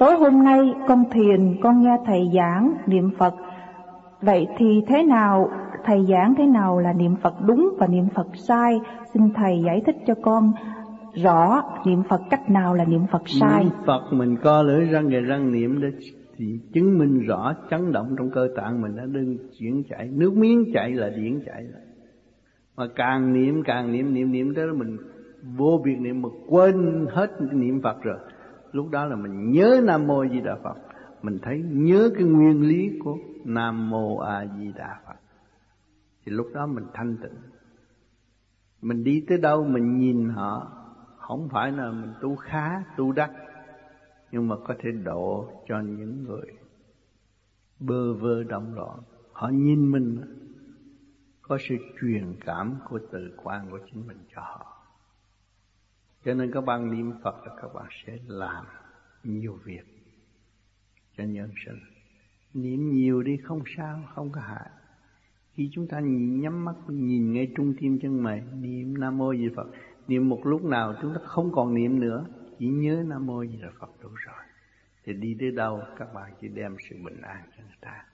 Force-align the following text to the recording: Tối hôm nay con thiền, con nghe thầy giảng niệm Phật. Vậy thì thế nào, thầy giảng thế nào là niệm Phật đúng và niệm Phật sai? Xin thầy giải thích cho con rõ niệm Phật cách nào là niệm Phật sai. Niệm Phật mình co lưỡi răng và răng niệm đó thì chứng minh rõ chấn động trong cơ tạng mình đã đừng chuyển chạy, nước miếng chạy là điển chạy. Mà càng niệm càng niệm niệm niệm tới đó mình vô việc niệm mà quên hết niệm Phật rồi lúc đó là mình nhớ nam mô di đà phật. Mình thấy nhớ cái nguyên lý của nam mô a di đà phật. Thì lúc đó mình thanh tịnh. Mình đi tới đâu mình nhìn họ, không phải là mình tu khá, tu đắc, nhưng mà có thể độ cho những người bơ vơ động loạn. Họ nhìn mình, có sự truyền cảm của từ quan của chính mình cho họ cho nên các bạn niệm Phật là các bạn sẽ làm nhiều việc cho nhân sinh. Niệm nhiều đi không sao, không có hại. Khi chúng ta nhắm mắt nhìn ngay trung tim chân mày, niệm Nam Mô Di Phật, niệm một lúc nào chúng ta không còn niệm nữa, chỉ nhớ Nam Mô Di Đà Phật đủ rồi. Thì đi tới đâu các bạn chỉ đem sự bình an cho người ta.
Tối 0.00 0.14
hôm 0.16 0.44
nay 0.44 0.74
con 0.88 1.04
thiền, 1.10 1.56
con 1.62 1.82
nghe 1.82 1.98
thầy 2.06 2.30
giảng 2.34 2.74
niệm 2.86 3.10
Phật. 3.18 3.34
Vậy 4.20 4.46
thì 4.58 4.82
thế 4.86 5.02
nào, 5.02 5.50
thầy 5.84 6.06
giảng 6.08 6.34
thế 6.38 6.46
nào 6.46 6.78
là 6.78 6.92
niệm 6.92 7.16
Phật 7.22 7.34
đúng 7.46 7.74
và 7.78 7.86
niệm 7.86 8.04
Phật 8.14 8.26
sai? 8.34 8.80
Xin 9.14 9.22
thầy 9.34 9.62
giải 9.66 9.82
thích 9.86 9.96
cho 10.06 10.14
con 10.22 10.52
rõ 11.14 11.62
niệm 11.86 12.02
Phật 12.08 12.20
cách 12.30 12.50
nào 12.50 12.74
là 12.74 12.84
niệm 12.84 13.00
Phật 13.12 13.22
sai. 13.26 13.64
Niệm 13.64 13.72
Phật 13.86 14.12
mình 14.12 14.36
co 14.42 14.62
lưỡi 14.62 14.84
răng 14.84 15.08
và 15.12 15.20
răng 15.20 15.52
niệm 15.52 15.80
đó 15.80 15.88
thì 16.36 16.58
chứng 16.72 16.98
minh 16.98 17.20
rõ 17.26 17.54
chấn 17.70 17.92
động 17.92 18.14
trong 18.18 18.30
cơ 18.30 18.48
tạng 18.56 18.82
mình 18.82 18.96
đã 18.96 19.02
đừng 19.06 19.36
chuyển 19.58 19.82
chạy, 19.88 20.08
nước 20.12 20.36
miếng 20.36 20.64
chạy 20.74 20.92
là 20.92 21.08
điển 21.08 21.40
chạy. 21.46 21.64
Mà 22.76 22.84
càng 22.96 23.32
niệm 23.32 23.62
càng 23.64 23.92
niệm 23.92 24.14
niệm 24.14 24.32
niệm 24.32 24.54
tới 24.54 24.66
đó 24.66 24.72
mình 24.76 24.96
vô 25.56 25.80
việc 25.84 26.00
niệm 26.00 26.22
mà 26.22 26.28
quên 26.48 27.06
hết 27.10 27.30
niệm 27.52 27.80
Phật 27.82 28.02
rồi 28.02 28.18
lúc 28.74 28.90
đó 28.90 29.04
là 29.04 29.16
mình 29.16 29.50
nhớ 29.50 29.80
nam 29.84 30.06
mô 30.06 30.26
di 30.26 30.40
đà 30.40 30.56
phật. 30.62 30.74
Mình 31.22 31.38
thấy 31.42 31.62
nhớ 31.66 32.10
cái 32.14 32.24
nguyên 32.24 32.68
lý 32.68 32.98
của 33.04 33.16
nam 33.44 33.90
mô 33.90 34.18
a 34.18 34.46
di 34.58 34.72
đà 34.72 35.00
phật. 35.06 35.16
Thì 36.24 36.32
lúc 36.32 36.46
đó 36.54 36.66
mình 36.66 36.84
thanh 36.94 37.16
tịnh. 37.22 37.38
Mình 38.82 39.04
đi 39.04 39.24
tới 39.28 39.38
đâu 39.38 39.64
mình 39.64 39.98
nhìn 39.98 40.28
họ, 40.28 40.72
không 41.16 41.48
phải 41.48 41.72
là 41.72 41.90
mình 41.90 42.12
tu 42.20 42.36
khá, 42.36 42.82
tu 42.96 43.12
đắc, 43.12 43.30
nhưng 44.32 44.48
mà 44.48 44.56
có 44.64 44.74
thể 44.78 44.90
độ 44.90 45.48
cho 45.68 45.80
những 45.80 46.24
người 46.24 46.46
bơ 47.80 48.14
vơ 48.14 48.42
động 48.42 48.74
loạn. 48.74 48.98
Họ 49.32 49.48
nhìn 49.48 49.90
mình, 49.90 50.20
có 51.42 51.58
sự 51.68 51.74
truyền 52.00 52.34
cảm 52.40 52.76
của 52.88 52.98
từ 53.12 53.34
quan 53.42 53.70
của 53.70 53.78
chính 53.86 54.06
mình 54.06 54.18
cho 54.34 54.42
họ 54.42 54.83
cho 56.24 56.34
nên 56.34 56.50
các 56.52 56.60
bạn 56.60 56.90
niệm 56.90 57.12
Phật 57.22 57.46
là 57.46 57.54
các 57.62 57.74
bạn 57.74 57.86
sẽ 58.06 58.18
làm 58.26 58.64
nhiều 59.24 59.58
việc 59.64 59.84
cho 61.16 61.24
nhân 61.24 61.50
sinh. 61.66 61.80
Niệm 62.54 62.90
nhiều 62.90 63.22
đi 63.22 63.36
không 63.36 63.62
sao, 63.76 64.02
không 64.14 64.32
có 64.32 64.40
hại. 64.40 64.70
Khi 65.52 65.70
chúng 65.72 65.88
ta 65.88 66.00
nhắm 66.00 66.64
mắt 66.64 66.74
nhìn 66.88 67.32
ngay 67.32 67.52
trung 67.56 67.74
tim 67.80 67.98
chân 68.02 68.22
mày, 68.22 68.42
niệm 68.60 68.98
Nam 68.98 69.18
Mô 69.18 69.34
Di 69.34 69.48
Phật, 69.56 69.66
niệm 70.08 70.28
một 70.28 70.46
lúc 70.46 70.64
nào 70.64 70.94
chúng 71.02 71.14
ta 71.14 71.20
không 71.24 71.52
còn 71.52 71.74
niệm 71.74 72.00
nữa, 72.00 72.26
chỉ 72.58 72.66
nhớ 72.66 73.04
Nam 73.06 73.26
Mô 73.26 73.44
Di 73.44 73.56
Đà 73.62 73.68
Phật 73.78 73.90
đủ 74.02 74.08
rồi. 74.14 74.44
Thì 75.04 75.12
đi 75.12 75.36
tới 75.40 75.50
đâu 75.50 75.80
các 75.98 76.14
bạn 76.14 76.32
chỉ 76.40 76.48
đem 76.48 76.76
sự 76.88 76.96
bình 77.04 77.20
an 77.20 77.42
cho 77.56 77.62
người 77.62 77.76
ta. 77.80 78.04